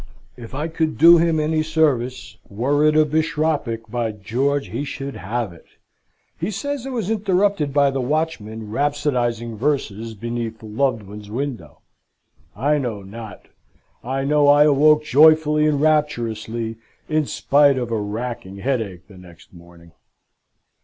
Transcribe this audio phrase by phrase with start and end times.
[0.35, 4.69] If I could do him any service, were it a bishopric, by George!
[4.69, 5.65] he should have it.
[6.39, 11.81] He says I was interrupted by the watchman rhapsodising verses beneath the loved one's window.
[12.55, 13.45] I know not.
[14.03, 16.77] I know I awoke joyfully and rapturously,
[17.07, 19.91] in spite of a racking headache the next morning.